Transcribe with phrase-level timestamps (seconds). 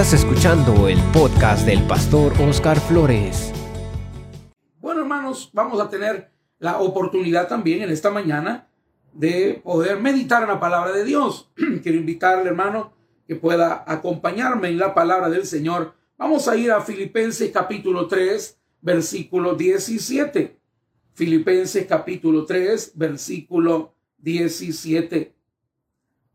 [0.00, 3.52] Estás escuchando el podcast del pastor Oscar Flores.
[4.80, 8.66] Bueno, hermanos, vamos a tener la oportunidad también en esta mañana
[9.12, 11.50] de poder meditar en la palabra de Dios.
[11.82, 12.94] Quiero invitarle, hermano,
[13.28, 15.92] que pueda acompañarme en la palabra del Señor.
[16.16, 20.58] Vamos a ir a Filipenses capítulo 3, versículo 17.
[21.12, 25.34] Filipenses capítulo 3, versículo 17.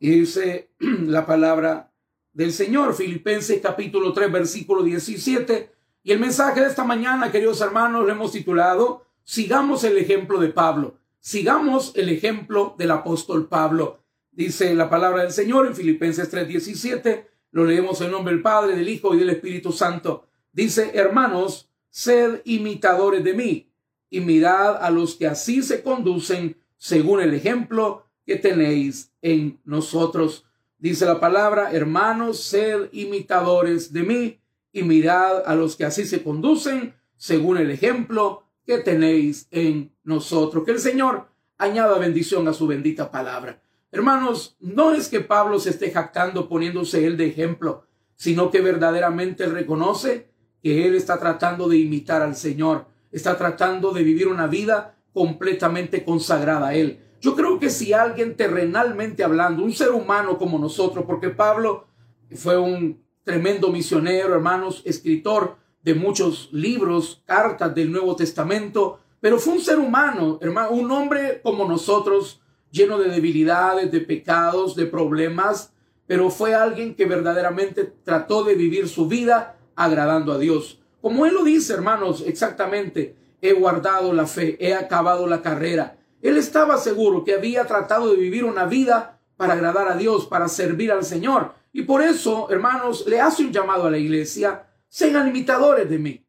[0.02, 1.95] Y dice la palabra
[2.36, 5.72] del Señor, Filipenses capítulo 3, versículo 17.
[6.04, 10.50] Y el mensaje de esta mañana, queridos hermanos, lo hemos titulado, sigamos el ejemplo de
[10.50, 14.04] Pablo, sigamos el ejemplo del apóstol Pablo.
[14.32, 17.30] Dice la palabra del Señor en Filipenses 3, 17.
[17.52, 20.28] Lo leemos en nombre del Padre, del Hijo y del Espíritu Santo.
[20.52, 23.72] Dice, hermanos, sed imitadores de mí
[24.10, 30.46] y mirad a los que así se conducen según el ejemplo que tenéis en nosotros.
[30.86, 34.40] Dice la palabra, hermanos, sed imitadores de mí
[34.72, 40.64] y mirad a los que así se conducen según el ejemplo que tenéis en nosotros.
[40.64, 41.26] Que el Señor
[41.58, 43.64] añada bendición a su bendita palabra.
[43.92, 49.48] Hermanos, no es que Pablo se esté jactando poniéndose él de ejemplo, sino que verdaderamente
[49.48, 50.30] reconoce
[50.62, 56.06] que él está tratando de imitar al Señor, está tratando de vivir una vida completamente
[56.06, 57.00] consagrada a él.
[57.22, 61.88] Yo creo que si alguien terrenalmente hablando, un ser humano como nosotros, porque Pablo
[62.36, 69.54] fue un tremendo misionero, hermanos, escritor de muchos libros, cartas del Nuevo Testamento, pero fue
[69.54, 75.74] un ser humano, hermano, un hombre como nosotros, lleno de debilidades, de pecados, de problemas,
[76.08, 80.80] pero fue alguien que verdaderamente trató de vivir su vida agradando a Dios.
[81.02, 86.38] Como él lo dice, hermanos, exactamente, he guardado la fe, he acabado la carrera, él
[86.38, 90.92] estaba seguro que había tratado de vivir una vida para agradar a Dios, para servir
[90.92, 91.54] al Señor.
[91.72, 96.26] Y por eso, hermanos, le hace un llamado a la iglesia, sean imitadores de mí.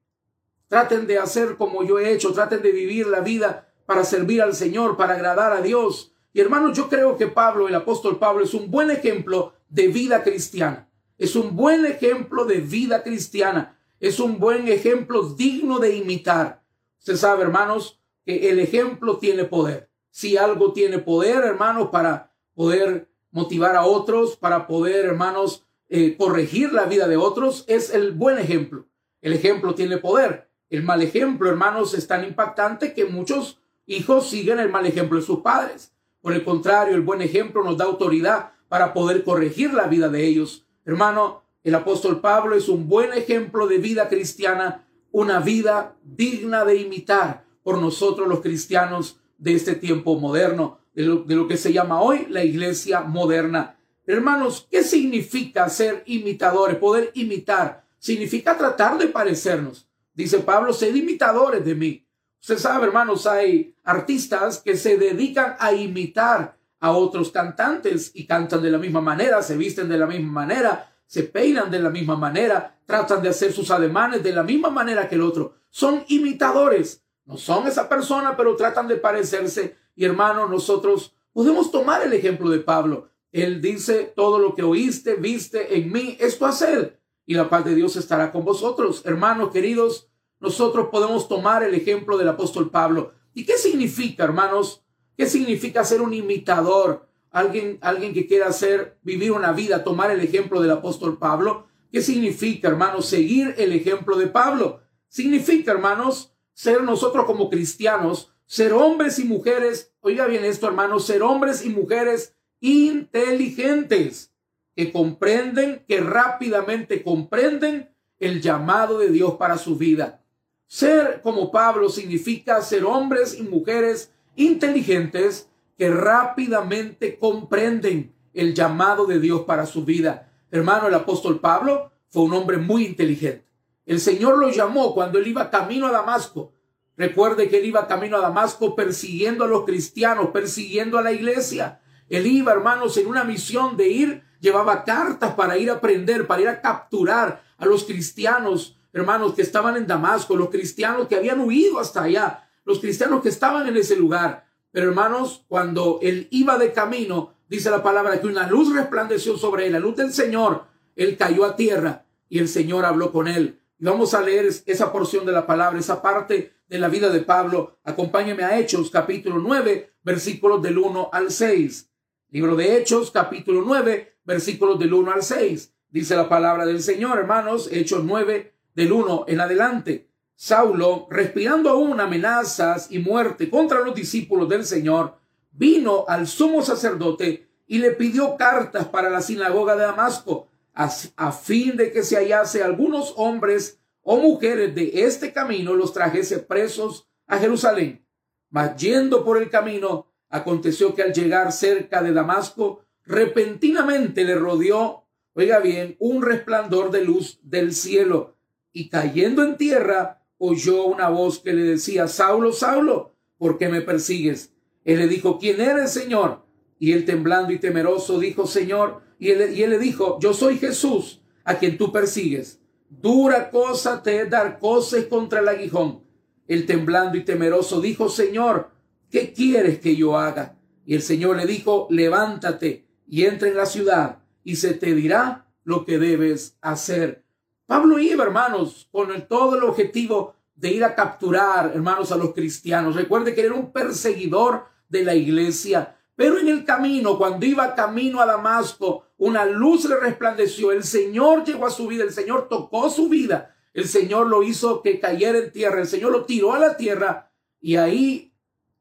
[0.69, 4.55] Traten de hacer como yo he hecho, traten de vivir la vida para servir al
[4.55, 6.13] Señor, para agradar a Dios.
[6.33, 10.23] Y hermanos, yo creo que Pablo, el apóstol Pablo, es un buen ejemplo de vida
[10.23, 10.89] cristiana.
[11.17, 13.79] Es un buen ejemplo de vida cristiana.
[14.01, 16.63] Es un buen ejemplo digno de imitar.
[16.99, 19.89] Usted sabe, hermanos, el ejemplo tiene poder.
[20.11, 26.73] Si algo tiene poder, hermanos, para poder motivar a otros, para poder, hermanos, eh, corregir
[26.73, 28.87] la vida de otros, es el buen ejemplo.
[29.21, 30.51] El ejemplo tiene poder.
[30.69, 35.25] El mal ejemplo, hermanos, es tan impactante que muchos hijos siguen el mal ejemplo de
[35.25, 35.93] sus padres.
[36.21, 40.27] Por el contrario, el buen ejemplo nos da autoridad para poder corregir la vida de
[40.27, 40.67] ellos.
[40.85, 46.77] Hermano, el apóstol Pablo es un buen ejemplo de vida cristiana, una vida digna de
[46.77, 52.29] imitar por nosotros los cristianos de este tiempo moderno, de lo, que se llama hoy
[52.31, 53.77] la iglesia moderna.
[54.07, 56.77] Hermanos, ¿qué significa ser imitadores?
[56.77, 57.85] Poder imitar.
[57.99, 59.89] Significa tratar de parecernos.
[60.15, 62.07] Dice Pablo, sed imitadores de mí.
[62.41, 68.63] Usted sabe, hermanos, hay artistas que se dedican a imitar a otros cantantes y cantan
[68.63, 72.15] de la misma manera, se visten de la misma manera, se peinan de la misma
[72.15, 75.57] manera, tratan de hacer sus ademanes de la misma manera que el otro.
[75.69, 77.03] Son imitadores.
[77.27, 79.77] No son esa persona, pero tratan de parecerse.
[79.97, 83.11] Y hermano, nosotros podemos tomar el ejemplo de Pablo.
[83.33, 87.01] Él dice, todo lo que oíste, viste en mí, esto hacer.
[87.27, 89.03] Y la paz de Dios estará con vosotros.
[89.05, 93.13] Hermanos queridos, nosotros podemos tomar el ejemplo del apóstol Pablo.
[93.35, 94.85] ¿Y qué significa, hermanos?
[95.17, 97.09] ¿Qué significa ser un imitador?
[97.31, 101.67] Alguien, alguien que quiera hacer, vivir una vida, tomar el ejemplo del apóstol Pablo.
[101.91, 104.81] ¿Qué significa, hermanos, seguir el ejemplo de Pablo?
[105.09, 111.23] Significa, hermanos, ser nosotros como cristianos, ser hombres y mujeres, oiga bien esto hermanos, ser
[111.23, 114.33] hombres y mujeres inteligentes,
[114.75, 120.25] que comprenden, que rápidamente comprenden el llamado de Dios para su vida.
[120.67, 129.21] Ser como Pablo significa ser hombres y mujeres inteligentes que rápidamente comprenden el llamado de
[129.21, 130.33] Dios para su vida.
[130.51, 133.46] Hermano, el apóstol Pablo fue un hombre muy inteligente.
[133.87, 136.53] El Señor lo llamó cuando él iba camino a Damasco.
[136.97, 141.81] Recuerde que él iba camino a Damasco persiguiendo a los cristianos, persiguiendo a la iglesia.
[142.09, 146.43] Él iba, hermanos, en una misión de ir, llevaba cartas para ir a prender, para
[146.43, 151.41] ir a capturar a los cristianos, hermanos, que estaban en Damasco, los cristianos que habían
[151.41, 154.47] huido hasta allá, los cristianos que estaban en ese lugar.
[154.73, 159.67] Pero hermanos, cuando él iba de camino, dice la palabra que una luz resplandeció sobre
[159.67, 160.65] él, la luz del Señor,
[160.97, 163.61] él cayó a tierra y el Señor habló con él.
[163.79, 167.21] Y vamos a leer esa porción de la palabra, esa parte de la vida de
[167.21, 167.79] Pablo.
[167.85, 171.91] Acompáñeme a Hechos, capítulo 9, versículos del 1 al 6.
[172.31, 175.75] Libro de Hechos, capítulo 9, versículos del 1 al 6.
[175.91, 180.09] Dice la palabra del Señor, hermanos, Hechos 9 del 1 en adelante.
[180.35, 185.17] Saulo, respirando aún amenazas y muerte contra los discípulos del Señor,
[185.51, 191.77] vino al sumo sacerdote y le pidió cartas para la sinagoga de Damasco, a, fin
[191.77, 197.39] de que se hallase algunos hombres o mujeres de este camino los trajese presos a
[197.39, 198.07] Jerusalén.
[198.51, 205.09] Mas yendo por el camino, aconteció que al llegar cerca de Damasco, repentinamente le rodeó,
[205.33, 208.37] oiga bien, un resplandor de luz del cielo,
[208.71, 213.81] y cayendo en tierra, oyó una voz que le decía, Saulo, Saulo, ¿por qué me
[213.81, 214.53] persigues?
[214.85, 216.46] Él le dijo, ¿quién eres, Señor?
[216.79, 220.59] Y él temblando y temeroso dijo, Señor, y él, y él le dijo, yo soy
[220.59, 222.61] Jesús, a quien tú persigues.
[222.89, 226.03] Dura cosa te es dar coces contra el aguijón.
[226.47, 228.71] Él temblando y temeroso dijo, Señor,
[229.11, 230.57] ¿qué quieres que yo haga?
[230.85, 235.47] Y el Señor le dijo, levántate y entra en la ciudad y se te dirá
[235.65, 237.25] lo que debes hacer.
[237.67, 242.33] Pablo iba, hermanos, con el, todo el objetivo de ir a capturar, hermanos, a los
[242.33, 242.95] cristianos.
[242.95, 245.96] Recuerde que era un perseguidor de la iglesia.
[246.17, 250.73] Pero en el camino, cuando iba camino a Damasco, una luz le resplandeció.
[250.73, 254.83] El Señor llegó a su vida, el Señor tocó su vida, el Señor lo hizo
[254.83, 257.31] que cayera en tierra, el Señor lo tiró a la tierra
[257.61, 258.33] y ahí,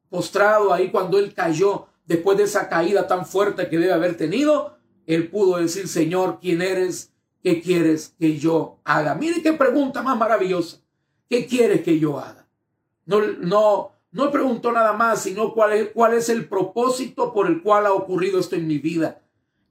[0.10, 4.78] postrado, ahí cuando él cayó, después de esa caída tan fuerte que debe haber tenido,
[5.06, 7.12] él pudo decir, Señor, ¿quién eres?
[7.44, 9.14] ¿Qué quieres que yo haga?
[9.14, 10.78] Mire qué pregunta más maravillosa.
[11.30, 12.48] ¿Qué quieres que yo haga?
[13.06, 17.62] No, no, no preguntó nada más, sino cuál es, cuál es el propósito por el
[17.62, 19.22] cual ha ocurrido esto en mi vida.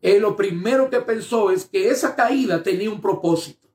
[0.02, 3.68] Él lo primero que pensó es que esa caída tenía un propósito.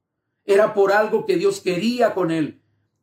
[0.45, 2.61] Era por algo que Dios quería con él.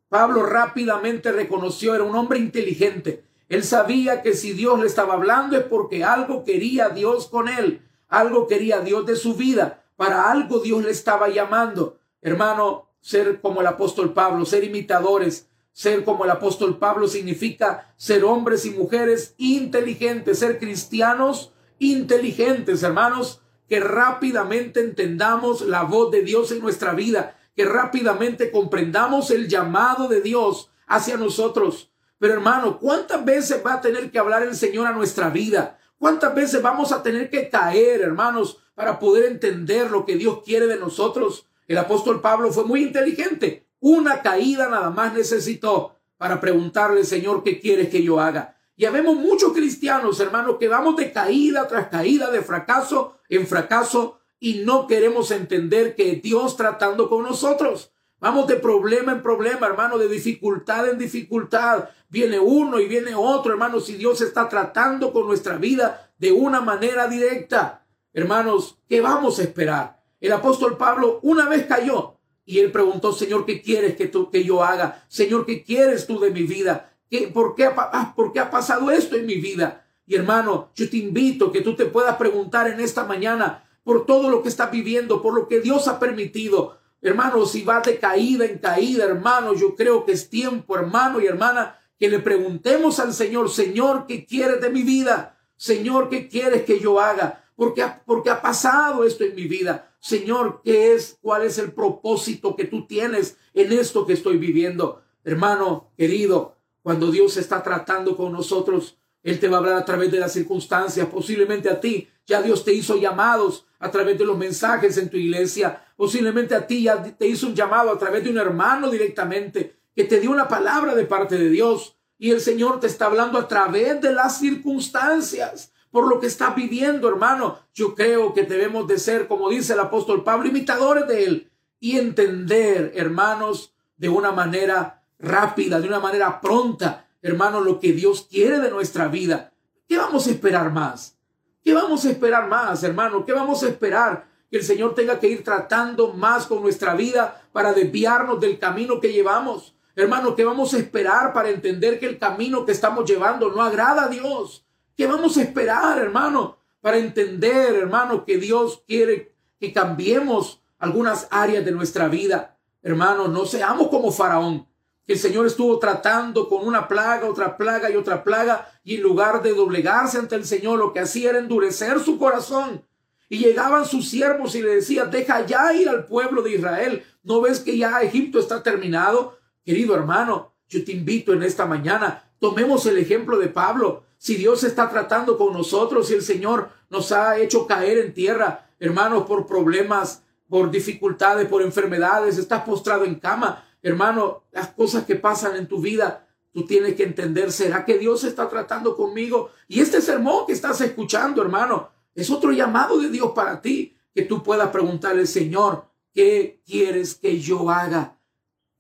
[0.08, 3.24] Pablo rápidamente reconoció, era un hombre inteligente.
[3.48, 7.82] Él sabía que si Dios le estaba hablando es porque algo quería Dios con él,
[8.06, 9.82] algo quería Dios de su vida.
[9.96, 11.98] Para algo Dios le estaba llamando.
[12.22, 18.24] Hermano, ser como el apóstol Pablo, ser imitadores, ser como el apóstol Pablo significa ser
[18.24, 26.50] hombres y mujeres inteligentes, ser cristianos inteligentes, hermanos, que rápidamente entendamos la voz de Dios
[26.50, 31.92] en nuestra vida, que rápidamente comprendamos el llamado de Dios hacia nosotros.
[32.18, 35.78] Pero hermano, ¿cuántas veces va a tener que hablar el Señor a nuestra vida?
[35.98, 40.66] ¿Cuántas veces vamos a tener que caer, hermanos, para poder entender lo que Dios quiere
[40.66, 41.48] de nosotros.
[41.68, 43.65] El apóstol Pablo fue muy inteligente.
[43.80, 48.56] Una caída nada más necesitó para preguntarle, Señor, ¿qué quieres que yo haga?
[48.76, 54.18] Ya vemos muchos cristianos, hermanos, que vamos de caída tras caída, de fracaso en fracaso,
[54.38, 57.92] y no queremos entender que Dios tratando con nosotros.
[58.18, 61.88] Vamos de problema en problema, hermano, de dificultad en dificultad.
[62.08, 66.60] Viene uno y viene otro, hermano, si Dios está tratando con nuestra vida de una
[66.60, 67.86] manera directa.
[68.12, 70.02] Hermanos, ¿qué vamos a esperar?
[70.20, 72.15] El apóstol Pablo una vez cayó
[72.46, 75.04] y él preguntó, Señor, ¿qué quieres que, tú, que yo haga?
[75.08, 76.92] Señor, ¿qué quieres tú de mi vida?
[77.10, 79.84] ¿Qué, por, qué, ah, ¿Por qué ha pasado esto en mi vida?
[80.06, 84.30] Y hermano, yo te invito que tú te puedas preguntar en esta mañana por todo
[84.30, 86.78] lo que está viviendo, por lo que Dios ha permitido.
[87.02, 91.26] Hermano, si va de caída en caída, hermano, yo creo que es tiempo, hermano y
[91.26, 95.36] hermana, que le preguntemos al Señor, Señor, ¿qué quieres de mi vida?
[95.56, 97.42] Señor, ¿qué quieres que yo haga?
[97.56, 99.90] porque porque ha pasado esto en mi vida.
[100.06, 101.18] Señor, ¿qué es?
[101.20, 105.02] ¿Cuál es el propósito que tú tienes en esto que estoy viviendo?
[105.24, 110.12] Hermano querido, cuando Dios está tratando con nosotros, Él te va a hablar a través
[110.12, 112.08] de las circunstancias, posiblemente a ti.
[112.24, 115.84] Ya Dios te hizo llamados a través de los mensajes en tu iglesia.
[115.96, 120.04] Posiblemente a ti ya te hizo un llamado a través de un hermano directamente que
[120.04, 121.96] te dio una palabra de parte de Dios.
[122.16, 126.50] Y el Señor te está hablando a través de las circunstancias por lo que está
[126.50, 127.58] viviendo, hermano.
[127.72, 131.50] Yo creo que debemos de ser, como dice el apóstol Pablo, imitadores de él
[131.80, 138.26] y entender, hermanos, de una manera rápida, de una manera pronta, hermano, lo que Dios
[138.30, 139.54] quiere de nuestra vida.
[139.88, 141.16] ¿Qué vamos a esperar más?
[141.64, 143.24] ¿Qué vamos a esperar más, hermano?
[143.24, 144.28] ¿Qué vamos a esperar?
[144.50, 149.00] Que el Señor tenga que ir tratando más con nuestra vida para desviarnos del camino
[149.00, 149.74] que llevamos.
[149.94, 154.04] Hermano, ¿qué vamos a esperar para entender que el camino que estamos llevando no agrada
[154.04, 154.65] a Dios?
[154.96, 156.56] ¿Qué vamos a esperar, hermano?
[156.80, 162.56] Para entender, hermano, que Dios quiere que cambiemos algunas áreas de nuestra vida.
[162.82, 164.66] Hermano, no seamos como Faraón,
[165.06, 169.02] que el Señor estuvo tratando con una plaga, otra plaga y otra plaga, y en
[169.02, 172.82] lugar de doblegarse ante el Señor, lo que hacía era endurecer su corazón.
[173.28, 177.04] Y llegaban sus siervos y le decían, deja ya ir al pueblo de Israel.
[177.22, 179.36] ¿No ves que ya Egipto está terminado?
[179.62, 184.64] Querido hermano, yo te invito en esta mañana, tomemos el ejemplo de Pablo si Dios
[184.64, 189.46] está tratando con nosotros, si el Señor nos ha hecho caer en tierra, hermanos, por
[189.46, 195.68] problemas por dificultades, por enfermedades, estás postrado en cama, hermano, las cosas que pasan en
[195.68, 199.50] tu vida, tú tienes que entender, ¿será que Dios está tratando conmigo?
[199.68, 204.22] Y este sermón que estás escuchando, hermano, es otro llamado de Dios para ti, que
[204.22, 208.18] tú puedas preguntarle, Señor, ¿qué quieres que yo haga?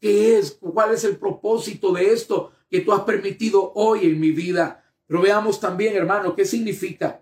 [0.00, 0.58] ¿Qué es?
[0.58, 4.82] ¿Cuál es el propósito de esto que tú has permitido hoy en mi vida?
[5.06, 7.20] Pero veamos también, hermano, qué significa.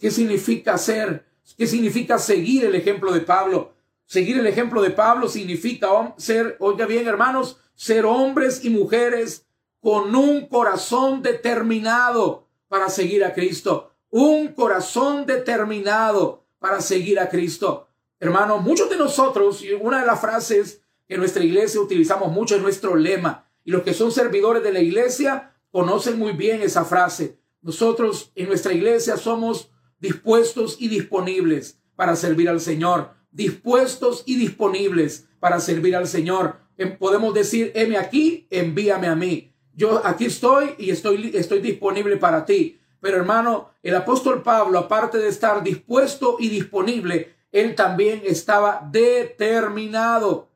[0.00, 1.24] ¿Qué significa ser?
[1.56, 3.74] ¿Qué significa seguir el ejemplo de Pablo?
[4.06, 9.46] Seguir el ejemplo de Pablo significa ser, oiga bien, hermanos, ser hombres y mujeres
[9.80, 13.92] con un corazón determinado para seguir a Cristo.
[14.10, 17.88] Un corazón determinado para seguir a Cristo.
[18.20, 22.56] Hermano, muchos de nosotros, y una de las frases que en nuestra iglesia utilizamos mucho
[22.56, 23.46] es nuestro lema.
[23.64, 27.36] Y los que son servidores de la iglesia conocen muy bien esa frase.
[27.60, 33.10] Nosotros en nuestra iglesia somos dispuestos y disponibles para servir al Señor.
[33.32, 36.58] Dispuestos y disponibles para servir al Señor.
[36.78, 39.52] Em, podemos decir, heme aquí, envíame a mí.
[39.74, 42.78] Yo aquí estoy y estoy, estoy disponible para ti.
[43.00, 50.50] Pero hermano, el apóstol Pablo, aparte de estar dispuesto y disponible, él también estaba determinado.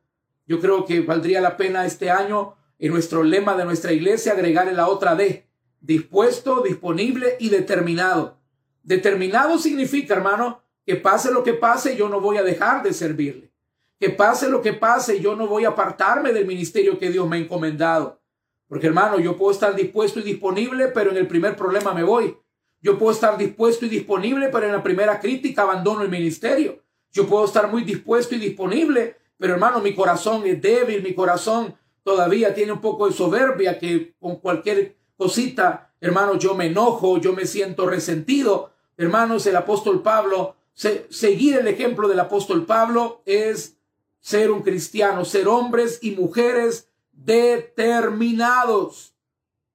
[0.47, 4.73] Yo creo que valdría la pena este año en nuestro lema de nuestra iglesia agregarle
[4.73, 5.45] la otra D.
[5.81, 8.39] Dispuesto, disponible y determinado.
[8.83, 13.51] Determinado significa, hermano, que pase lo que pase, yo no voy a dejar de servirle.
[13.99, 17.35] Que pase lo que pase, yo no voy a apartarme del ministerio que Dios me
[17.35, 18.21] ha encomendado.
[18.67, 22.37] Porque hermano, yo puedo estar dispuesto y disponible, pero en el primer problema me voy.
[22.81, 26.81] Yo puedo estar dispuesto y disponible, pero en la primera crítica abandono el ministerio.
[27.11, 31.75] Yo puedo estar muy dispuesto y disponible, pero hermano, mi corazón es débil, mi corazón
[32.09, 37.33] todavía tiene un poco de soberbia que con cualquier cosita, hermano, yo me enojo, yo
[37.33, 38.73] me siento resentido.
[38.97, 43.77] Hermanos, el apóstol Pablo, seguir el ejemplo del apóstol Pablo es
[44.19, 49.13] ser un cristiano, ser hombres y mujeres determinados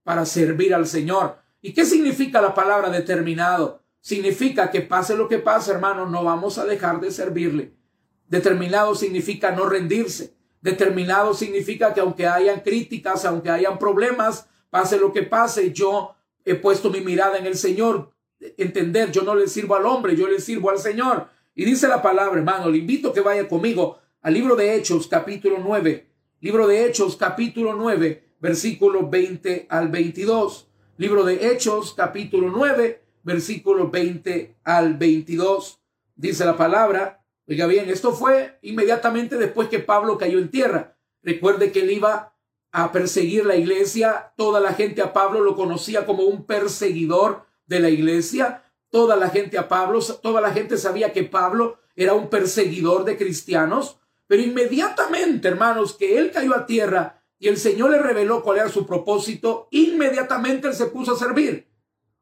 [0.03, 1.39] para servir al Señor.
[1.63, 3.85] ¿Y qué significa la palabra determinado?
[4.01, 7.77] Significa que pase lo que pase, hermano, no vamos a dejar de servirle.
[8.27, 10.35] Determinado significa no rendirse.
[10.65, 16.55] Determinado significa que aunque hayan críticas, aunque hayan problemas, pase lo que pase, yo he
[16.55, 18.11] puesto mi mirada en el Señor.
[18.57, 21.29] Entender, yo no le sirvo al hombre, yo le sirvo al Señor.
[21.55, 25.07] Y dice la palabra, hermano, le invito a que vaya conmigo al libro de Hechos,
[25.07, 26.07] capítulo 9,
[26.41, 30.67] Libro de Hechos, capítulo 9, versículo 20 al 22.
[30.97, 35.79] Libro de Hechos, capítulo 9, versículo 20 al 22.
[36.17, 40.97] Dice la palabra, oiga bien, esto fue inmediatamente después que Pablo cayó en tierra.
[41.23, 42.35] Recuerde que él iba
[42.71, 44.33] a perseguir la iglesia.
[44.37, 48.65] Toda la gente a Pablo lo conocía como un perseguidor de la iglesia.
[48.91, 53.17] Toda la gente a Pablo, toda la gente sabía que Pablo era un perseguidor de
[53.17, 53.99] cristianos.
[54.27, 58.69] Pero inmediatamente, hermanos, que él cayó a tierra y el Señor le reveló cuál era
[58.69, 61.69] su propósito, inmediatamente él se puso a servir.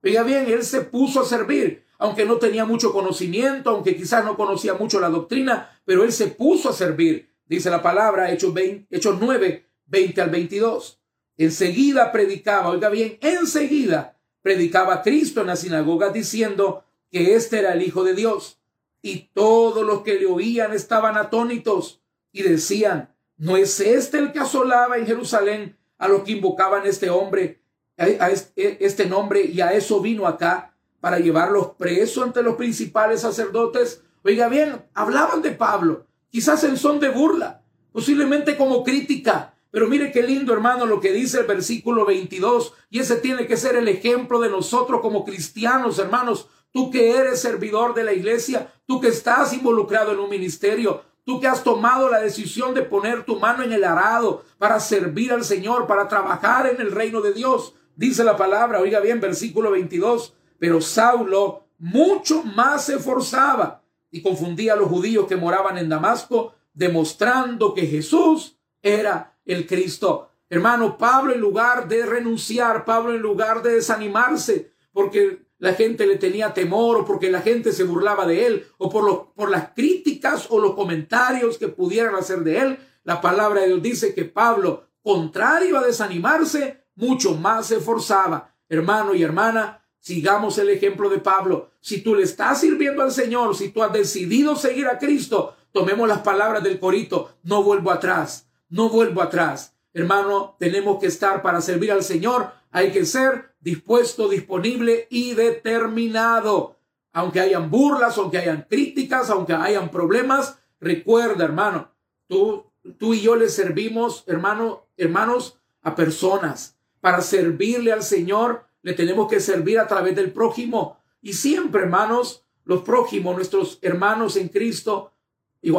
[0.02, 4.36] Oiga bien, él se puso a servir, aunque no tenía mucho conocimiento, aunque quizás no
[4.36, 7.30] conocía mucho la doctrina, pero él se puso a servir.
[7.46, 11.00] Dice la palabra, Hechos, 20, Hechos 9, 20 al 22.
[11.36, 17.82] Enseguida predicaba, oiga bien, enseguida predicaba Cristo en la sinagoga diciendo que este era el
[17.82, 18.60] Hijo de Dios
[19.00, 24.40] y todos los que le oían estaban atónitos y decían, ¿no es este el que
[24.40, 27.62] asolaba en Jerusalén a los que invocaban este hombre,
[27.96, 30.71] a e, este nombre, y a eso vino acá
[31.02, 34.02] para llevarlos presos ante los principales sacerdotes?
[34.22, 40.12] Oiga bien, hablaban de Pablo, quizás en son de burla, posiblemente como crítica, pero mire
[40.12, 42.74] qué lindo, hermano, lo que dice el versículo 22.
[42.90, 46.46] Y ese tiene que ser el ejemplo de nosotros como cristianos, hermanos.
[46.70, 51.40] Tú que eres servidor de la iglesia, tú que estás involucrado en un ministerio, tú
[51.40, 55.42] que has tomado la decisión de poner tu mano en el arado para servir al
[55.42, 57.74] Señor, para trabajar en el reino de Dios.
[57.96, 64.74] Dice la palabra, oiga bien, versículo 22, pero Saulo mucho más se esforzaba y confundía
[64.74, 70.30] a los judíos que moraban en Damasco, demostrando que Jesús era el Cristo.
[70.48, 76.14] Hermano, Pablo en lugar de renunciar, Pablo en lugar de desanimarse, porque la gente le
[76.14, 80.60] tenía temor o porque la gente se burlaba de él o por, las críticas o
[80.60, 82.78] los comentarios que pudieran hacer de él.
[83.02, 88.54] La palabra de Dios dice que Pablo, contrario a desanimarse, mucho más se esforzaba.
[88.68, 91.70] Hermano y hermana, sigamos el ejemplo de Pablo.
[91.80, 96.06] Si tú le estás sirviendo al Señor, si tú has decidido seguir a Cristo, tomemos
[96.06, 99.74] las palabras del corito, no vuelvo atrás, no vuelvo atrás.
[99.94, 106.78] Hermano, tenemos que estar para servir al Señor hay que ser dispuesto, disponible y determinado.
[107.12, 111.92] Aunque hayan burlas, aunque hayan críticas, aunque hayan problemas, Recuerda, hermano,
[112.26, 112.66] tú,
[112.98, 116.76] tú y yo le servimos, hermano, hermanos, a personas.
[117.00, 120.98] Para servirle al Señor, le tenemos que servir a través del prójimo.
[121.20, 125.12] Y siempre, hermanos, los prójimos, nuestros hermanos en Cristo,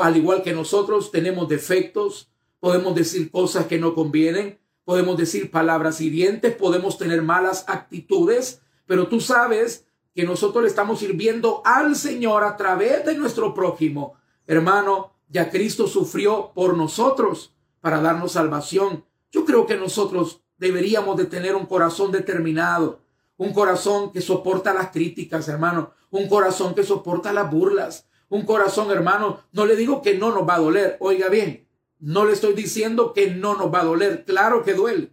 [0.02, 6.02] al igual que nosotros, tenemos defectos, podemos decir cosas que no convienen, podemos decir palabras
[6.02, 12.44] hirientes, podemos tener malas actitudes, pero tú sabes que nosotros le estamos sirviendo al Señor
[12.44, 14.14] a través de nuestro prójimo.
[14.46, 19.06] Hermano, ya Cristo sufrió por nosotros para darnos salvación.
[19.32, 23.02] Yo creo que nosotros deberíamos de tener un corazón determinado,
[23.36, 28.90] un corazón que soporta las críticas, hermano, un corazón que soporta las burlas, un corazón,
[28.90, 31.68] hermano, no le digo que no nos va a doler, oiga bien,
[32.00, 35.12] no le estoy diciendo que no nos va a doler, claro que duele,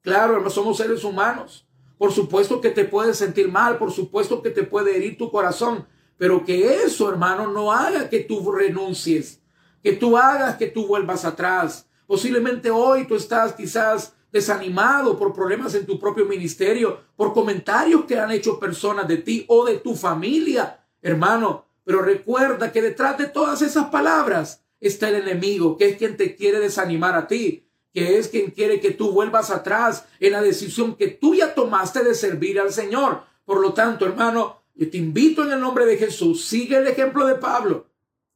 [0.00, 4.50] claro, no somos seres humanos, por supuesto que te puede sentir mal, por supuesto que
[4.50, 5.86] te puede herir tu corazón,
[6.16, 9.42] pero que eso, hermano, no haga que tú renuncies,
[9.82, 11.86] que tú hagas que tú vuelvas atrás.
[12.06, 18.18] Posiblemente hoy tú estás quizás desanimado por problemas en tu propio ministerio, por comentarios que
[18.18, 21.66] han hecho personas de ti o de tu familia, hermano.
[21.84, 26.34] Pero recuerda que detrás de todas esas palabras está el enemigo, que es quien te
[26.34, 30.96] quiere desanimar a ti, que es quien quiere que tú vuelvas atrás en la decisión
[30.96, 33.22] que tú ya tomaste de servir al Señor.
[33.44, 37.26] Por lo tanto, hermano, yo te invito en el nombre de Jesús, sigue el ejemplo
[37.26, 37.86] de Pablo.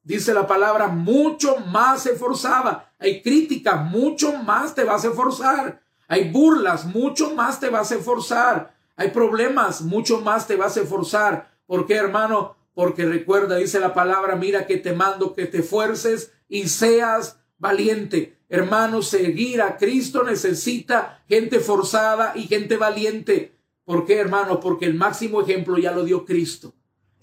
[0.02, 2.92] Dice la palabra, mucho más se forzaba.
[2.98, 5.82] Hay crítica, mucho más te vas a forzar.
[6.08, 8.74] Hay burlas, mucho más te vas a forzar.
[8.96, 11.50] Hay problemas, mucho más te vas a forzar.
[11.66, 12.56] ¿Por qué, hermano?
[12.74, 18.38] Porque recuerda, dice la palabra, mira que te mando que te fuerces y seas valiente.
[18.48, 23.56] Hermano, seguir a Cristo necesita gente forzada y gente valiente.
[23.84, 24.58] ¿Por qué, hermano?
[24.60, 26.74] Porque el máximo ejemplo ya lo dio Cristo.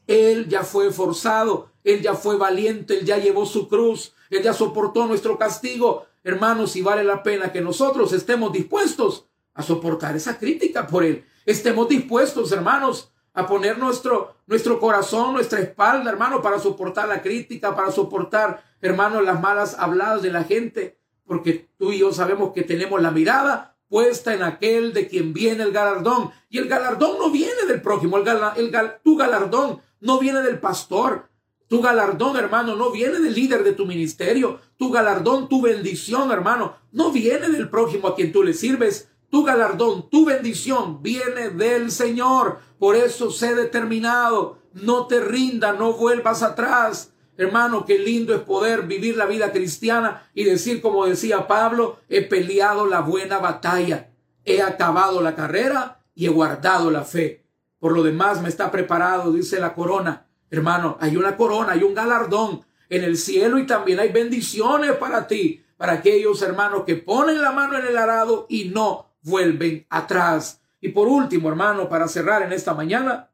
[0.07, 4.53] Él ya fue forzado, él ya fue valiente, él ya llevó su cruz, él ya
[4.53, 6.05] soportó nuestro castigo.
[6.21, 11.25] Hermanos, si vale la pena que nosotros estemos dispuestos a soportar esa crítica por él.
[11.45, 17.73] Estemos dispuestos, hermanos, a poner nuestro, nuestro corazón, nuestra espalda, hermano, para soportar la crítica,
[17.73, 22.63] para soportar, hermano, las malas habladas de la gente, porque tú y yo sabemos que
[22.63, 26.31] tenemos la mirada puesta en aquel de quien viene el galardón.
[26.49, 28.71] Y el galardón no viene del prójimo, el, el
[29.03, 31.29] tu galardón no viene del pastor.
[31.67, 34.59] Tu galardón, hermano, no viene del líder de tu ministerio.
[34.77, 39.09] Tu galardón, tu bendición, hermano, no viene del prójimo a quien tú le sirves.
[39.29, 42.59] Tu galardón, tu bendición viene del Señor.
[42.79, 44.59] Por eso sé determinado.
[44.73, 47.11] No te rinda, no vuelvas atrás.
[47.35, 52.23] Hermano, qué lindo es poder vivir la vida cristiana y decir, como decía Pablo, he
[52.23, 54.09] peleado la buena batalla,
[54.43, 57.45] he acabado la carrera y he guardado la fe.
[57.79, 60.26] Por lo demás me está preparado, dice la corona.
[60.49, 65.27] Hermano, hay una corona, hay un galardón en el cielo y también hay bendiciones para
[65.27, 70.61] ti, para aquellos hermanos que ponen la mano en el arado y no vuelven atrás.
[70.79, 73.29] Y por último, hermano, para cerrar en esta mañana,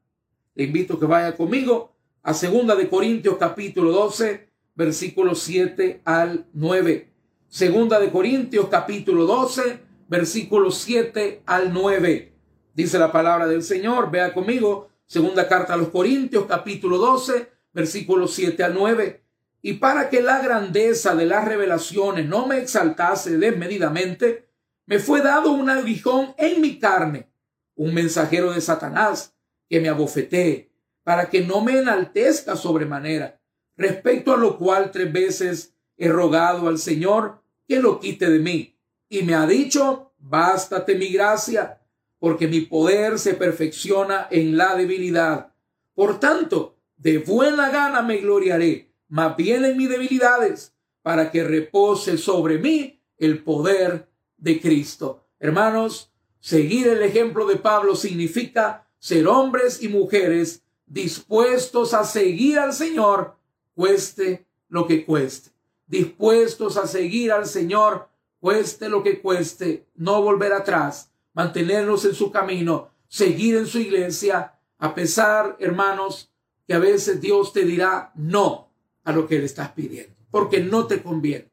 [0.56, 6.48] le invito a que vaya conmigo a segunda de Corintios capítulo 12, versículos 7 al
[6.54, 7.12] 9.
[7.48, 12.34] Segunda de Corintios capítulo 12, versículos 7 al 9.
[12.74, 18.34] Dice la palabra del Señor, vea conmigo, segunda carta a los Corintios capítulo 12, versículos
[18.34, 19.24] 7 al 9.
[19.62, 24.50] Y para que la grandeza de las revelaciones no me exaltase desmedidamente,
[24.88, 27.30] me fue dado un aguijón en mi carne,
[27.76, 29.36] un mensajero de Satanás
[29.70, 30.72] que me abofetee
[31.04, 33.40] para que no me enaltezca sobremanera,
[33.78, 38.80] respecto a lo cual tres veces he rogado al Señor que lo quite de mí.
[39.10, 41.83] Y me ha dicho, bástate mi gracia,
[42.24, 45.52] porque mi poder se perfecciona en la debilidad.
[45.94, 52.18] Por tanto, de buena gana me gloriaré, más bien en mis debilidades, para que repose
[52.18, 54.08] sobre mí el poder
[54.38, 55.26] de Cristo.
[55.38, 62.72] Hermanos, seguir el ejemplo de Pablo significa ser hombres y mujeres dispuestos a seguir al
[62.72, 63.36] Señor,
[63.76, 65.50] cueste lo que cueste.
[65.88, 68.08] Dispuestos a seguir al Señor,
[68.40, 74.60] cueste lo que cueste, no volver atrás, mantenernos en su camino, seguir en su iglesia,
[74.78, 76.32] a pesar, hermanos,
[76.68, 78.72] que a veces Dios te dirá no
[79.04, 81.52] a lo que le estás pidiendo, porque no te conviene,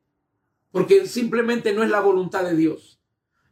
[0.70, 3.00] porque simplemente no es la voluntad de Dios.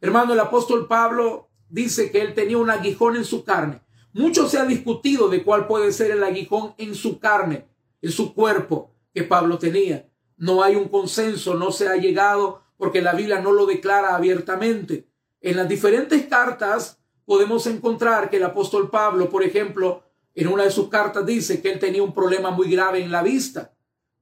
[0.01, 3.81] Hermano, el apóstol Pablo dice que él tenía un aguijón en su carne
[4.13, 7.67] mucho se ha discutido de cuál puede ser el aguijón en su carne,
[8.01, 10.09] en su cuerpo que Pablo tenía.
[10.35, 15.07] No hay un consenso, no se ha llegado porque la Biblia no lo declara abiertamente.
[15.41, 20.03] En las diferentes cartas podemos encontrar que el apóstol Pablo, por ejemplo,
[20.35, 23.23] en una de sus cartas dice que él tenía un problema muy grave en la
[23.23, 23.73] vista.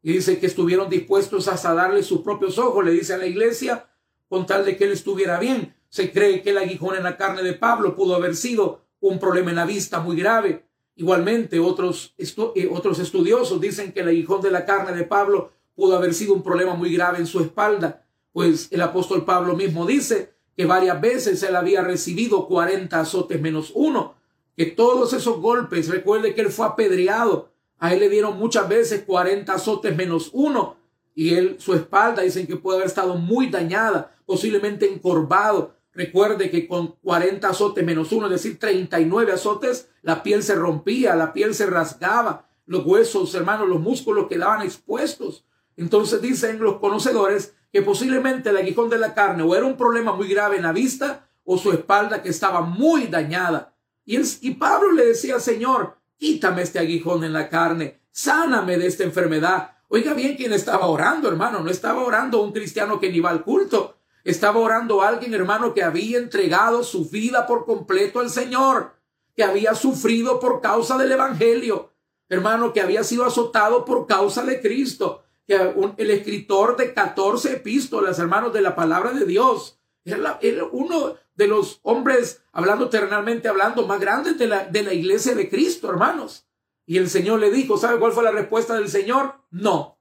[0.03, 3.89] Y dice que estuvieron dispuestos hasta darle sus propios ojos, le dice a la iglesia,
[4.29, 5.73] con tal de que él estuviera bien.
[5.89, 9.49] Se cree que el aguijón en la carne de Pablo pudo haber sido un problema
[9.49, 10.65] en la vista muy grave.
[10.95, 15.95] Igualmente, otros, eh, otros estudiosos dicen que el aguijón de la carne de Pablo pudo
[15.95, 18.03] haber sido un problema muy grave en su espalda,
[18.33, 23.71] pues el apóstol Pablo mismo dice que varias veces él había recibido 40 azotes menos
[23.75, 24.15] uno,
[24.55, 29.03] que todos esos golpes, recuerde que él fue apedreado, a él le dieron muchas veces
[29.05, 30.77] 40 azotes menos uno,
[31.13, 35.75] y él, su espalda, dicen que puede haber estado muy dañada, posiblemente encorvado.
[35.93, 41.15] Recuerde que con 40 azotes menos uno, es decir, 39 azotes, la piel se rompía,
[41.15, 45.43] la piel se rasgaba, los huesos, hermanos, los músculos quedaban expuestos.
[45.75, 50.13] Entonces dicen los conocedores que posiblemente el aguijón de la carne o era un problema
[50.13, 53.73] muy grave en la vista o su espalda que estaba muy dañada.
[54.05, 59.03] Y, y Pablo le decía, Señor, quítame este aguijón en la carne, sáname de esta
[59.03, 59.71] enfermedad.
[59.89, 61.61] Oiga bien quién estaba orando, hermano.
[61.61, 63.97] No estaba orando un cristiano que ni va al culto.
[64.23, 68.91] Estaba orando alguien, hermano, que había entregado su vida por completo al Señor,
[69.33, 71.93] que había sufrido por causa del Evangelio,
[72.27, 78.53] hermano, que había sido azotado por causa de Cristo, el escritor de 14 epístolas, hermanos,
[78.53, 79.79] de la palabra de Dios.
[80.03, 80.39] Era,
[80.71, 85.49] uno de los hombres, hablando terrenalmente, hablando, más grandes de la, de la iglesia de
[85.49, 86.47] Cristo, hermanos.
[86.85, 89.35] Y el Señor le dijo, ¿sabe cuál fue la respuesta del Señor?
[89.51, 89.99] No,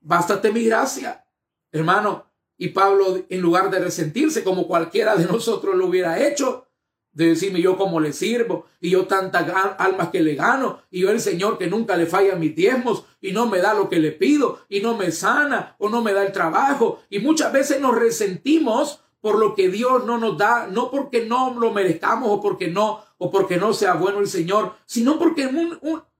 [0.00, 1.24] bástate mi gracia,
[1.72, 2.26] hermano.
[2.56, 6.67] Y Pablo, en lugar de resentirse como cualquiera de nosotros lo hubiera hecho,
[7.18, 11.10] de decirme yo cómo le sirvo y yo tantas almas que le gano y yo
[11.10, 14.12] el Señor que nunca le falla mis diezmos y no me da lo que le
[14.12, 17.96] pido y no me sana o no me da el trabajo y muchas veces nos
[17.96, 22.68] resentimos por lo que Dios no nos da, no porque no lo merezcamos o porque
[22.68, 25.50] no o porque no sea bueno el Señor, sino porque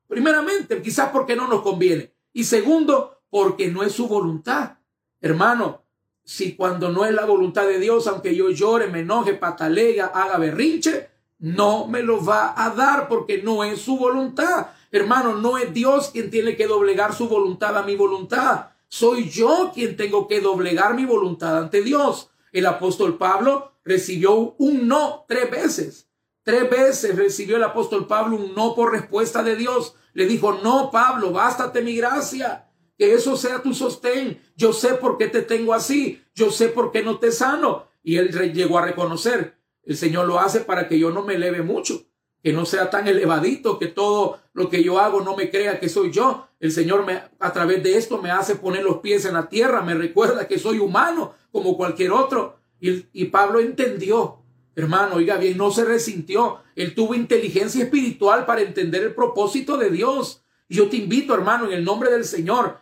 [0.09, 4.79] primeramente quizás porque no nos conviene y segundo porque no es su voluntad.
[5.21, 5.85] Hermano,
[6.29, 10.37] si cuando no es la voluntad de Dios, aunque yo llore, me enoje, patalega, haga
[10.37, 14.67] berrinche, no me lo va a dar porque no es su voluntad.
[14.93, 18.67] Hermano, no es Dios quien tiene que doblegar su voluntad a mi voluntad.
[18.89, 22.29] Soy yo quien tengo que doblegar mi voluntad ante Dios.
[22.53, 26.11] El apóstol Pablo recibió un no tres veces.
[26.43, 29.95] Tres veces recibió el apóstol Pablo un no por respuesta de Dios.
[30.13, 32.68] Le dijo, no, Pablo, bástate mi gracia
[32.99, 34.43] que eso sea tu sostén.
[34.57, 37.87] Yo sé por qué te tengo así, yo sé por qué no te sano.
[38.03, 41.63] Y él llegó a reconocer, el Señor lo hace para que yo no me eleve
[41.63, 42.07] mucho,
[42.43, 45.89] que no sea tan elevadito, que todo lo que yo hago no me crea que
[45.89, 46.49] soy yo.
[46.59, 49.83] El Señor me, a través de esto me hace poner los pies en la tierra,
[49.83, 52.57] me recuerda que soy humano como cualquier otro.
[52.81, 54.39] Y, y Pablo entendió,
[54.75, 56.59] hermano, oiga bien, no se resintió.
[56.75, 60.43] Él tuvo inteligencia espiritual para entender el propósito de Dios.
[60.69, 62.79] Yo te invito, hermano, en el nombre del Señor,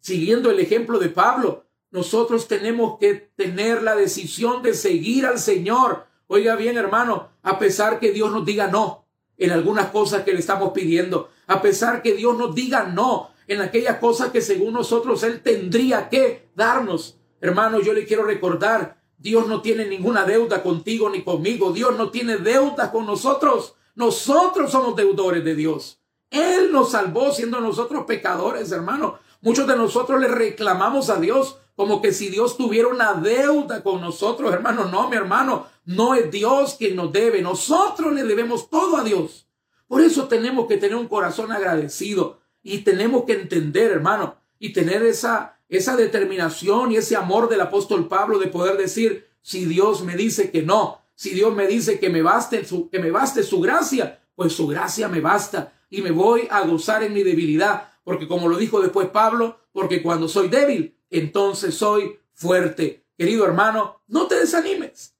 [0.00, 6.06] siguiendo el ejemplo de Pablo, nosotros tenemos que tener la decisión de seguir al Señor.
[6.26, 10.38] Oiga bien, hermano, a pesar que Dios nos diga no en algunas cosas que le
[10.38, 15.22] estamos pidiendo, a pesar que Dios nos diga no en aquellas cosas que según nosotros
[15.24, 17.18] Él tendría que darnos.
[17.40, 21.72] Hermano, yo le quiero recordar, Dios no tiene ninguna deuda contigo ni conmigo.
[21.72, 23.74] Dios no tiene deuda con nosotros.
[23.94, 26.00] Nosotros somos deudores de Dios.
[26.30, 29.18] Él nos salvó siendo nosotros pecadores, hermano.
[29.42, 34.02] Muchos de nosotros le reclamamos a Dios como que si Dios tuviera una deuda con
[34.02, 34.84] nosotros, hermano.
[34.86, 37.40] No, mi hermano, no es Dios quien nos debe.
[37.40, 39.46] Nosotros le debemos todo a Dios.
[39.88, 45.02] Por eso tenemos que tener un corazón agradecido y tenemos que entender, hermano, y tener
[45.02, 50.16] esa, esa determinación y ese amor del apóstol Pablo de poder decir, si Dios me
[50.16, 53.60] dice que no, si Dios me dice que me baste su, que me baste su
[53.60, 58.28] gracia, pues su gracia me basta y me voy a gozar en mi debilidad porque
[58.28, 63.04] como lo dijo después Pablo, porque cuando soy débil, entonces soy fuerte.
[63.16, 65.14] Querido hermano, no te desanimes.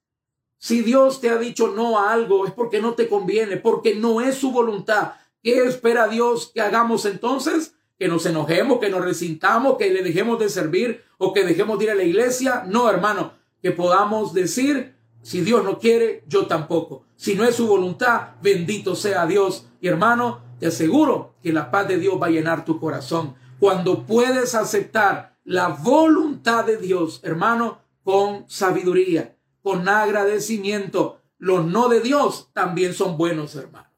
[0.57, 4.21] Si Dios te ha dicho no a algo, es porque no te conviene, porque no
[4.21, 5.13] es su voluntad.
[5.41, 7.75] ¿Qué espera Dios que hagamos entonces?
[7.97, 11.85] Que nos enojemos, que nos resintamos, que le dejemos de servir o que dejemos de
[11.85, 12.63] ir a la iglesia.
[12.67, 17.05] No, hermano, que podamos decir, si Dios no quiere, yo tampoco.
[17.15, 19.67] Si no es su voluntad, bendito sea Dios.
[19.79, 23.33] Y hermano, te aseguro que la paz de Dios va a llenar tu corazón.
[23.59, 31.19] Cuando puedes aceptar la voluntad de Dios, hermano, con sabiduría, con agradecimiento.
[31.39, 33.89] Los no de Dios también son buenos, hermanos.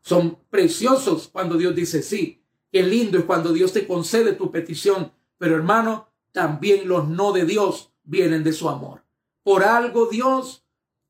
[0.00, 2.42] Son preciosos cuando Dios dice sí.
[2.72, 5.12] Qué lindo es cuando Dios te concede tu petición.
[5.36, 9.04] Pero hermano, también los no de Dios vienen de su amor.
[9.42, 10.64] Por algo Dios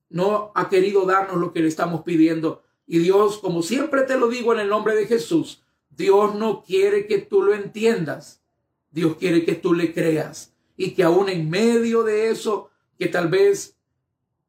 [0.09, 2.65] no ha querido darnos lo que le estamos pidiendo.
[2.93, 7.07] Y Dios, como siempre te lo digo en el nombre de Jesús, Dios no quiere
[7.07, 8.43] que tú lo entiendas.
[8.91, 13.29] Dios quiere que tú le creas y que aún en medio de eso, que tal
[13.29, 13.77] vez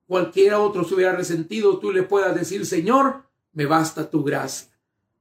[0.08, 4.72] cualquiera otro se hubiera resentido, tú le puedas decir, Señor, me basta tu gracia.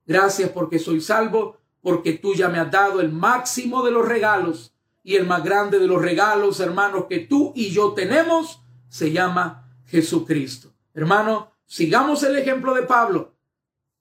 [0.06, 4.72] Gracias porque soy salvo, porque tú ya me has dado el máximo de los regalos
[5.04, 9.70] y el más grande de los regalos, hermanos, que tú y yo tenemos, se llama
[9.84, 10.72] Jesucristo.
[10.94, 13.36] Hermano, sigamos el ejemplo de Pablo.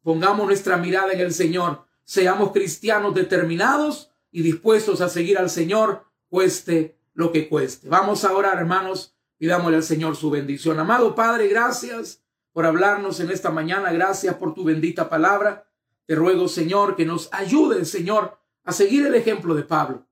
[0.01, 1.85] Pongamos nuestra mirada en el Señor.
[2.03, 7.87] Seamos cristianos determinados y dispuestos a seguir al Señor, cueste lo que cueste.
[7.87, 10.79] Vamos a orar, hermanos, y dámosle al Señor su bendición.
[10.79, 13.91] Amado Padre, gracias por hablarnos en esta mañana.
[13.91, 15.67] Gracias por tu bendita palabra.
[16.07, 20.07] Te ruego, Señor, que nos ayude, Señor, a seguir el ejemplo de Pablo,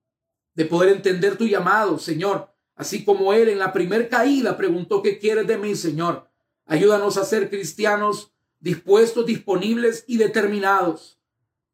[0.53, 5.17] de poder entender tu llamado, Señor, así como él en la primer caída preguntó, ¿qué
[5.17, 6.26] quieres de mí, Señor?
[6.67, 11.19] Ayúdanos a ser cristianos dispuestos, disponibles y determinados.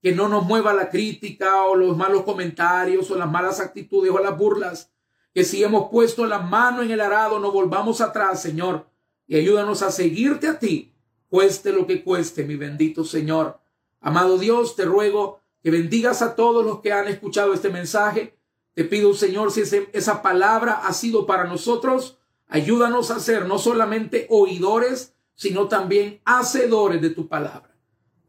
[0.01, 4.19] Que no nos mueva la crítica o los malos comentarios o las malas actitudes o
[4.19, 4.91] las burlas.
[5.33, 8.87] Que si hemos puesto la mano en el arado no volvamos atrás, Señor.
[9.25, 10.93] Y ayúdanos a seguirte a ti,
[11.29, 13.59] cueste lo que cueste, mi bendito Señor.
[14.01, 18.37] Amado Dios, te ruego que bendigas a todos los que han escuchado este mensaje.
[18.73, 22.17] Te pido, Señor, si esa palabra ha sido para nosotros,
[22.53, 27.75] ayúdanos a ser no solamente oidores, sino también hacedores de tu palabra.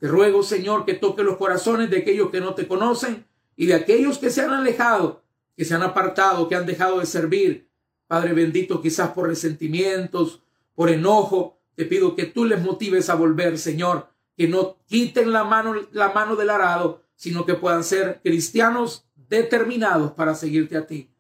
[0.01, 3.75] Te ruego, Señor, que toque los corazones de aquellos que no te conocen y de
[3.75, 5.23] aquellos que se han alejado,
[5.55, 7.69] que se han apartado, que han dejado de servir.
[8.07, 10.43] Padre bendito, quizás por resentimientos,
[10.75, 14.09] por enojo, te pido que tú les motives a volver, Señor,
[14.39, 20.13] que no quiten la mano, la mano del arado, sino que puedan ser cristianos determinados
[20.13, 21.11] para seguirte a ti.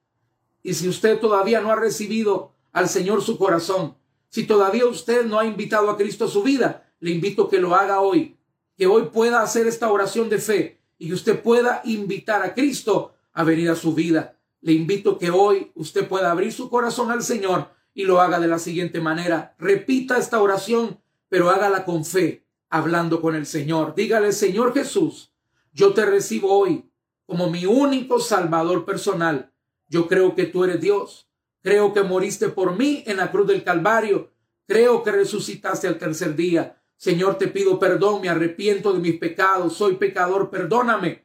[0.62, 3.96] Y si usted todavía no ha recibido al Señor su corazón,
[4.28, 7.74] si todavía usted no ha invitado a Cristo a su vida, le invito que lo
[7.74, 8.36] haga hoy,
[8.76, 13.14] que hoy pueda hacer esta oración de fe y que usted pueda invitar a Cristo
[13.32, 14.36] a venir a su vida.
[14.60, 18.48] Le invito que hoy usted pueda abrir su corazón al Señor y lo haga de
[18.48, 19.54] la siguiente manera.
[19.56, 23.94] Repita esta oración, pero hágala con fe, hablando con el Señor.
[23.94, 25.32] Dígale, Señor Jesús,
[25.72, 26.90] yo te recibo hoy
[27.24, 29.52] como mi único Salvador personal.
[29.88, 31.28] Yo creo que tú eres Dios
[31.64, 34.30] Creo que moriste por mí en la cruz del Calvario.
[34.66, 36.78] Creo que resucitaste al tercer día.
[36.98, 39.72] Señor, te pido perdón, me arrepiento de mis pecados.
[39.72, 41.24] Soy pecador, perdóname.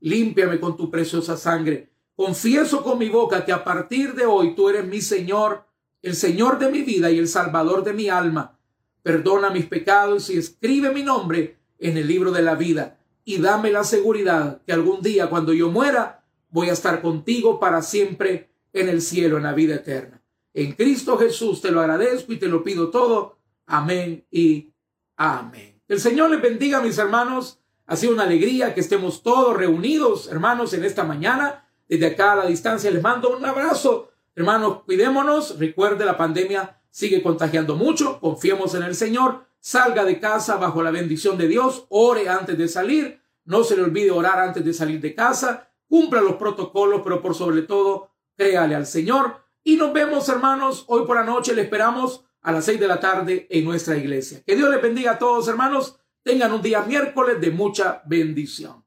[0.00, 1.90] Límpiame con tu preciosa sangre.
[2.16, 5.66] Confieso con mi boca que a partir de hoy tú eres mi Señor,
[6.00, 8.58] el Señor de mi vida y el Salvador de mi alma.
[9.02, 12.96] Perdona mis pecados y escribe mi nombre en el libro de la vida.
[13.26, 17.82] Y dame la seguridad que algún día cuando yo muera voy a estar contigo para
[17.82, 20.20] siempre en el cielo, en la vida eterna.
[20.52, 23.38] En Cristo Jesús te lo agradezco y te lo pido todo.
[23.66, 24.72] Amén y
[25.16, 25.80] amén.
[25.88, 27.60] El Señor les bendiga, mis hermanos.
[27.86, 31.66] Ha sido una alegría que estemos todos reunidos, hermanos, en esta mañana.
[31.88, 34.10] Desde acá a la distancia les mando un abrazo.
[34.34, 35.58] Hermanos, cuidémonos.
[35.58, 38.18] Recuerde, la pandemia sigue contagiando mucho.
[38.20, 39.44] Confiemos en el Señor.
[39.60, 41.86] Salga de casa bajo la bendición de Dios.
[41.90, 43.20] Ore antes de salir.
[43.44, 45.68] No se le olvide orar antes de salir de casa.
[45.88, 49.44] Cumpla los protocolos, pero por sobre todo, créale al Señor.
[49.62, 51.54] Y nos vemos, hermanos, hoy por la noche.
[51.54, 54.42] Le esperamos a las seis de la tarde en nuestra iglesia.
[54.46, 55.98] Que Dios les bendiga a todos, hermanos.
[56.22, 58.84] Tengan un día miércoles de mucha bendición.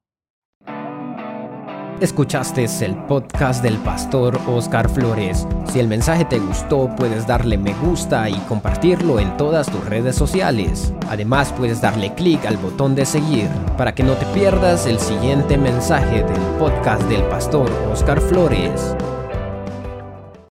[1.99, 5.47] Escuchaste el podcast del pastor Oscar Flores.
[5.71, 10.15] Si el mensaje te gustó, puedes darle me gusta y compartirlo en todas tus redes
[10.15, 10.93] sociales.
[11.09, 15.57] Además, puedes darle clic al botón de seguir para que no te pierdas el siguiente
[15.57, 18.95] mensaje del podcast del pastor Oscar Flores.